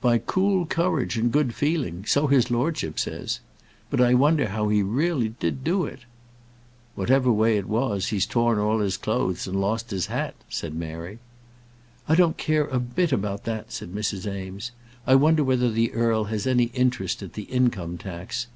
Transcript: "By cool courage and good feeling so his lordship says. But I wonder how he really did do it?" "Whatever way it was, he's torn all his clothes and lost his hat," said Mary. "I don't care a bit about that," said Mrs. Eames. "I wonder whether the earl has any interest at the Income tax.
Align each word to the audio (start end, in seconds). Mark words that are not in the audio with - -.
"By 0.00 0.16
cool 0.16 0.64
courage 0.64 1.18
and 1.18 1.30
good 1.30 1.54
feeling 1.54 2.06
so 2.06 2.28
his 2.28 2.50
lordship 2.50 2.98
says. 2.98 3.40
But 3.90 4.00
I 4.00 4.14
wonder 4.14 4.48
how 4.48 4.70
he 4.70 4.82
really 4.82 5.28
did 5.38 5.62
do 5.64 5.84
it?" 5.84 6.06
"Whatever 6.94 7.30
way 7.30 7.58
it 7.58 7.66
was, 7.66 8.06
he's 8.06 8.24
torn 8.24 8.58
all 8.58 8.78
his 8.78 8.96
clothes 8.96 9.46
and 9.46 9.60
lost 9.60 9.90
his 9.90 10.06
hat," 10.06 10.34
said 10.48 10.74
Mary. 10.74 11.18
"I 12.08 12.14
don't 12.14 12.38
care 12.38 12.68
a 12.68 12.80
bit 12.80 13.12
about 13.12 13.44
that," 13.44 13.70
said 13.70 13.94
Mrs. 13.94 14.24
Eames. 14.26 14.70
"I 15.06 15.14
wonder 15.14 15.44
whether 15.44 15.70
the 15.70 15.92
earl 15.92 16.24
has 16.24 16.46
any 16.46 16.70
interest 16.72 17.22
at 17.22 17.34
the 17.34 17.42
Income 17.42 17.98
tax. 17.98 18.46